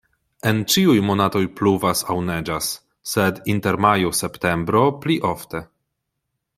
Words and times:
En 0.51 0.59
ĉiuj 0.75 0.95
monatoj 1.09 1.41
pluvas 1.59 2.01
aŭ 2.13 2.15
neĝas, 2.29 2.71
sed 3.13 3.43
inter 3.55 3.77
majo-septembro 3.87 4.85
pli 5.05 5.23
ofte. 5.35 5.67